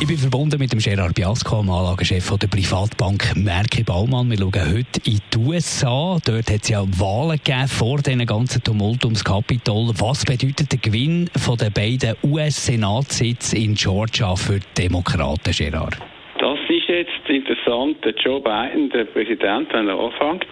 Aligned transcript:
ich 0.00 0.06
bin 0.06 0.16
verbunden 0.16 0.60
mit 0.60 0.72
dem 0.72 0.78
Gerard 0.78 1.16
Biasco, 1.16 1.60
dem 1.60 1.70
Anlagechef 1.70 2.30
der 2.38 2.46
Privatbank 2.46 3.34
Merke 3.34 3.82
Baumann. 3.82 4.30
Wir 4.30 4.38
schauen 4.38 4.76
heute 4.76 5.00
in 5.04 5.18
die 5.34 5.38
USA. 5.38 6.18
Dort 6.24 6.50
hat 6.50 6.62
es 6.62 6.68
ja 6.68 6.84
Wahlen 7.00 7.40
gegeben 7.42 7.66
vor 7.66 7.98
diesem 7.98 8.24
ganzen 8.24 8.62
Tumult 8.62 9.04
ums 9.04 9.24
Kapitol. 9.24 9.90
Was 9.98 10.24
bedeutet 10.24 10.70
der 10.70 10.78
Gewinn 10.78 11.28
von 11.36 11.56
den 11.56 11.72
beiden 11.72 12.14
US-Senatssitze 12.22 13.58
in 13.58 13.74
Georgia 13.74 14.36
für 14.36 14.60
die 14.60 14.82
Demokraten, 14.82 15.50
Gerard? 15.50 15.98
Das 16.38 16.58
ist 16.68 16.88
jetzt 16.88 17.28
interessant. 17.28 17.98
Der 18.04 18.14
Joe 18.14 18.40
Biden, 18.40 18.90
der 18.90 19.04
Präsident, 19.04 19.66
wenn 19.72 19.88
er 19.88 19.98
anfängt, 19.98 20.46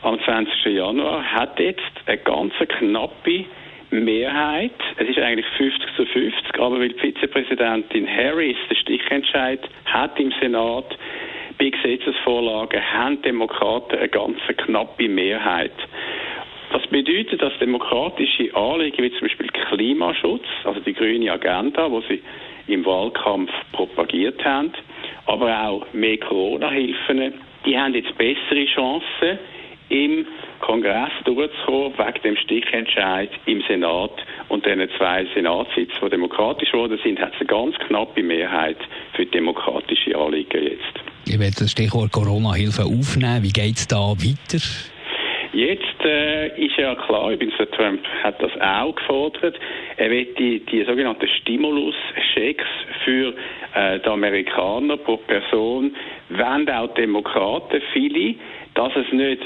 am 0.00 0.18
20. 0.24 0.64
Januar, 0.64 1.22
hat 1.22 1.60
jetzt 1.60 1.82
eine 2.06 2.16
ganz 2.16 2.54
knappe 2.78 3.44
Mehrheit. 3.90 4.72
Es 4.96 5.08
ist 5.08 5.18
eigentlich 5.18 5.46
50 5.56 5.96
zu 5.96 6.06
50, 6.06 6.58
aber 6.58 6.80
weil 6.80 6.90
die 6.90 6.98
Vizepräsidentin 6.98 8.06
Harris 8.06 8.56
den 8.68 8.76
Stichentscheid 8.76 9.60
hat 9.86 10.18
im 10.20 10.32
Senat, 10.40 10.96
bei 11.58 11.70
Gesetzesvorlagen 11.70 12.80
haben 12.92 13.20
Demokraten 13.22 13.98
eine 13.98 14.08
ganz 14.08 14.38
knappe 14.58 15.08
Mehrheit. 15.08 15.72
Das 16.70 16.86
bedeutet, 16.88 17.40
dass 17.40 17.58
demokratische 17.58 18.54
Anliegen 18.54 19.02
wie 19.02 19.10
zum 19.12 19.22
Beispiel 19.22 19.48
Klimaschutz, 19.48 20.44
also 20.64 20.80
die 20.80 20.92
grüne 20.92 21.32
Agenda, 21.32 21.90
wo 21.90 22.00
sie 22.02 22.22
im 22.68 22.84
Wahlkampf 22.84 23.50
propagiert 23.72 24.44
haben, 24.44 24.72
aber 25.26 25.68
auch 25.68 25.86
mehr 25.92 26.18
Corona-Hilfen, 26.18 27.32
die 27.64 27.78
haben 27.78 27.94
jetzt 27.94 28.16
bessere 28.18 28.66
Chancen, 28.66 29.38
im 29.88 30.26
Kongress 30.60 31.12
durchzukommen, 31.24 31.92
wegen 31.98 32.22
dem 32.22 32.36
Stichentscheid 32.36 33.30
im 33.46 33.62
Senat 33.68 34.12
und 34.48 34.64
diesen 34.66 34.88
zwei 34.96 35.26
Senatssitzen, 35.34 35.98
die 36.02 36.10
demokratisch 36.10 36.70
geworden 36.72 36.98
sind, 37.02 37.20
hat 37.20 37.32
es 37.34 37.40
eine 37.40 37.46
ganz 37.46 37.76
knappe 37.86 38.22
Mehrheit 38.22 38.78
für 39.14 39.26
demokratische 39.26 40.16
Anliegen 40.16 40.62
jetzt. 40.62 41.00
Ich 41.26 41.38
werde 41.38 41.56
das 41.58 41.70
Stichwort 41.70 42.12
Corona-Hilfe 42.12 42.84
aufnehmen. 42.84 43.42
Wie 43.42 43.52
geht 43.52 43.76
es 43.76 43.86
da 43.86 43.98
weiter? 43.98 44.58
Jetzt 45.52 46.04
äh, 46.04 46.48
ist 46.62 46.76
ja 46.76 46.94
klar, 46.94 47.32
übrigens 47.32 47.56
der 47.56 47.70
Trump 47.70 48.00
hat 48.22 48.42
das 48.42 48.52
auch 48.60 48.94
gefordert, 48.94 49.58
er 49.96 50.10
wird 50.10 50.38
die, 50.38 50.60
die 50.60 50.84
sogenannten 50.84 51.26
Stimulus-Schecks 51.26 52.66
für 53.04 53.34
äh, 53.74 53.98
die 53.98 54.08
Amerikaner 54.08 54.98
pro 54.98 55.16
Person, 55.16 55.94
wenn 56.28 56.68
auch 56.70 56.92
Demokraten, 56.94 57.80
viele, 57.92 58.34
dass 58.74 58.94
es 58.94 59.12
nicht 59.12 59.42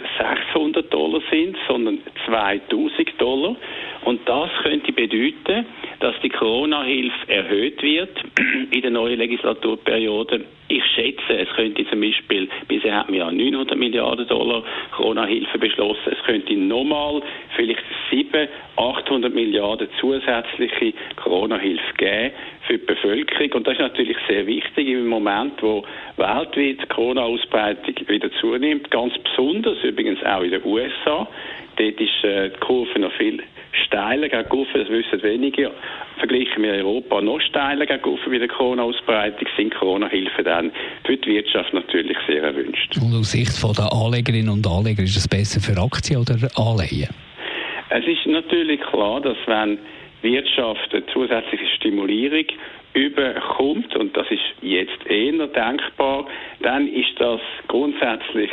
600 0.53 0.93
Dollar 0.93 1.23
sind, 1.31 1.57
sondern 1.67 2.01
2000 2.27 3.19
Dollar. 3.19 3.57
Und 4.05 4.29
das 4.29 4.51
könnte 4.63 4.93
bedeuten, 4.93 5.65
dass 6.01 6.15
die 6.23 6.29
Corona-Hilfe 6.29 7.33
erhöht 7.33 7.83
wird 7.83 8.11
in 8.71 8.83
der 8.83 8.91
neuen 8.91 9.19
Legislaturperiode. 9.19 10.45
Ich 10.69 10.85
schätze, 10.95 11.39
es 11.39 11.49
könnte 11.55 11.89
zum 11.89 12.01
Beispiel, 12.01 12.49
bisher 12.67 12.97
haben 12.97 13.13
wir 13.13 13.21
ja 13.21 13.31
900 13.31 13.79
Milliarden 13.79 14.27
Dollar 14.27 14.65
Corona-Hilfe 14.97 15.59
beschlossen, 15.59 15.92
es 16.07 16.23
könnte 16.25 16.55
nochmal 16.55 17.23
vielleicht 17.57 17.83
700, 18.11 18.49
800 18.77 19.35
Milliarden 19.35 19.89
zusätzliche 20.01 20.95
Corona-Hilfe 21.17 21.95
geben 21.97 22.33
für 22.67 22.79
die 22.79 22.87
Bevölkerung. 22.87 23.53
Und 23.53 23.67
das 23.67 23.75
ist 23.75 23.81
natürlich 23.81 24.17
sehr 24.29 24.47
wichtig 24.47 24.89
im 24.89 25.09
Moment, 25.09 25.63
wo 25.63 25.85
weltweit 26.17 26.57
die 26.57 26.87
Corona-Ausbreitung 26.89 27.95
wieder 28.09 28.31
zunimmt, 28.41 28.91
ganz 28.91 29.15
besonders 29.19 29.83
übrigens 29.83 30.23
auch 30.25 30.43
in 30.43 30.51
den 30.51 30.65
USA. 30.65 31.29
Dort 31.77 32.01
ist 32.01 32.25
äh, 32.25 32.51
die 32.51 32.59
Kurve 32.61 32.99
noch 32.99 33.13
viel 33.13 33.43
steiler 33.73 34.29
gegenüber, 34.29 34.79
das 34.79 34.89
wissen 34.89 35.23
wenige. 35.23 35.71
Vergleichen 36.19 36.63
wir 36.63 36.73
Europa 36.73 37.21
noch 37.21 37.41
steiler 37.41 37.87
gegenüber 37.87 38.31
bei 38.31 38.39
der 38.39 38.49
Corona-Ausbreitung, 38.49 39.49
sind 39.57 39.75
Corona-Hilfen 39.75 40.45
dann 40.45 40.73
für 41.05 41.17
die 41.17 41.31
Wirtschaft 41.31 41.73
natürlich 41.73 42.17
sehr 42.27 42.43
erwünscht. 42.43 42.97
Und 43.03 43.15
aus 43.15 43.33
Sicht 43.33 43.53
der 43.63 43.93
Anlegerinnen 43.93 44.51
und 44.51 44.67
Anleger 44.67 45.03
ist 45.03 45.17
es 45.17 45.29
besser 45.29 45.61
für 45.61 45.81
Aktien 45.81 46.21
oder 46.21 46.37
Anleihen? 46.57 47.09
Es 47.91 48.07
ist 48.07 48.27
natürlich 48.27 48.81
klar, 48.81 49.21
dass 49.21 49.37
wenn 49.47 49.79
Wirtschaft 50.23 50.93
eine 50.93 51.05
zusätzliche 51.07 51.67
Stimulierung 51.77 52.47
überkommt, 52.95 53.95
und 53.97 54.17
das 54.17 54.27
ist 54.31 54.43
jetzt 54.63 55.07
eher 55.07 55.47
denkbar, 55.47 56.27
dann 56.61 56.89
ist 56.89 57.19
das 57.19 57.41
grundsätzlich 57.69 58.51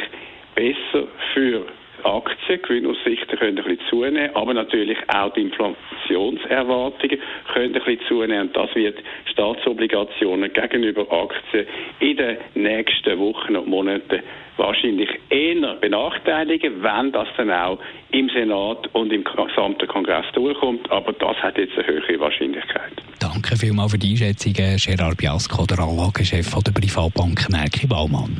besser 0.55 1.07
für 1.33 1.65
Aktien, 2.03 2.61
Gewinnaussichten 2.61 3.37
können 3.37 3.57
ein 3.57 3.63
bisschen 3.63 3.87
zunehmen, 3.89 4.35
aber 4.35 4.53
natürlich 4.53 4.97
auch 5.07 5.33
die 5.33 5.41
Inflationserwartungen 5.41 7.19
können 7.53 7.75
ein 7.75 7.81
bisschen 7.83 7.99
zunehmen 8.07 8.47
und 8.47 8.57
das 8.57 8.73
wird 8.75 8.97
Staatsobligationen 9.31 10.51
gegenüber 10.53 11.11
Aktien 11.11 11.67
in 11.99 12.17
den 12.17 12.37
nächsten 12.55 13.17
Wochen 13.19 13.55
und 13.55 13.67
Monaten 13.67 14.21
wahrscheinlich 14.57 15.09
eher 15.29 15.75
benachteiligen, 15.75 16.83
wenn 16.83 17.11
das 17.11 17.27
dann 17.37 17.49
auch 17.49 17.79
im 18.11 18.29
Senat 18.29 18.93
und 18.93 19.11
im 19.11 19.23
gesamten 19.23 19.87
Kongress 19.87 20.25
durchkommt, 20.33 20.91
aber 20.91 21.13
das 21.13 21.37
hat 21.37 21.57
jetzt 21.57 21.77
eine 21.77 21.87
höhere 21.87 22.19
Wahrscheinlichkeit. 22.19 22.91
Danke 23.19 23.55
vielmals 23.55 23.91
für 23.91 23.97
die 23.97 24.11
Einschätzung, 24.11 24.53
Gerard 24.53 25.17
Biasco, 25.17 25.65
der 25.65 25.79
Anlagechef 25.79 26.53
der 26.63 26.71
Privatbank 26.71 27.49
Merki 27.49 27.87
Baumann. 27.87 28.39